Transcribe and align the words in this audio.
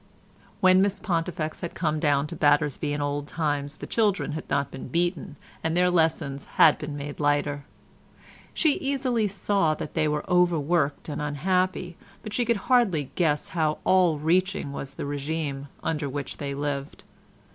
When 0.61 0.81
Miss 0.81 0.99
Pontifex 0.99 1.61
had 1.61 1.75
come 1.75 1.99
down 1.99 2.25
to 2.25 2.35
Battersby 2.35 2.91
in 2.91 3.01
old 3.01 3.27
times 3.27 3.77
the 3.77 3.85
children 3.85 4.31
had 4.31 4.49
not 4.49 4.71
been 4.71 4.87
beaten, 4.87 5.35
and 5.63 5.77
their 5.77 5.91
lessons 5.91 6.45
had 6.57 6.79
been 6.79 6.97
made 6.97 7.19
lighter. 7.19 7.65
She 8.51 8.79
easily 8.79 9.27
saw 9.27 9.75
that 9.75 9.93
they 9.93 10.07
were 10.07 10.27
overworked 10.27 11.07
and 11.07 11.21
unhappy, 11.21 11.97
but 12.23 12.33
she 12.33 12.45
could 12.45 12.57
hardly 12.65 13.11
guess 13.13 13.49
how 13.49 13.77
all 13.83 14.17
reaching 14.17 14.71
was 14.71 14.95
the 14.95 15.03
régime 15.03 15.67
under 15.83 16.09
which 16.09 16.37
they 16.37 16.55
lived. 16.55 17.03